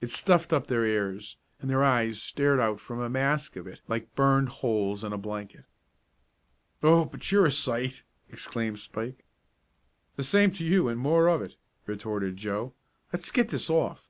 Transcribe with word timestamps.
It 0.00 0.08
stuffed 0.10 0.52
up 0.52 0.68
their 0.68 0.84
ears 0.84 1.36
and 1.60 1.68
their 1.68 1.82
eyes 1.82 2.22
stared 2.22 2.60
out 2.60 2.78
from 2.78 3.00
a 3.00 3.10
mask 3.10 3.56
of 3.56 3.66
it 3.66 3.80
like 3.88 4.14
burned 4.14 4.48
holes 4.50 5.02
in 5.02 5.12
a 5.12 5.18
blanket. 5.18 5.64
"Oh, 6.80 7.06
but 7.06 7.32
you 7.32 7.40
are 7.42 7.46
a 7.46 7.50
sight!" 7.50 8.04
exclaimed 8.30 8.78
Spike. 8.78 9.24
"The 10.14 10.22
same 10.22 10.52
to 10.52 10.64
you 10.64 10.86
and 10.86 11.00
more 11.00 11.26
of 11.26 11.42
it," 11.42 11.56
retorted 11.86 12.36
Joe. 12.36 12.72
"Let's 13.12 13.32
get 13.32 13.48
this 13.48 13.68
off." 13.68 14.06